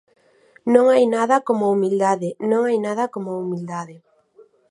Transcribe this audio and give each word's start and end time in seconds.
Non 0.73 0.85
hai 0.93 1.05
nada 1.15 1.37
como 1.47 1.63
a 1.65 1.71
humildade, 1.75 2.29
non 2.51 2.61
hai 2.67 2.77
nada 2.87 3.05
como 3.13 3.27
a 3.31 3.41
humildade. 3.43 3.95